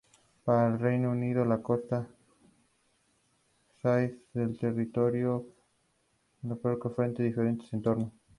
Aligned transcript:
Con 0.43 0.79
respecto 0.79 1.11
a 1.41 1.45
la 1.45 1.57
flora, 1.59 2.07
el 6.41 6.57
parque 6.57 6.89
presenta 6.89 7.21
diferentes 7.21 7.71
entornos. 7.71 8.11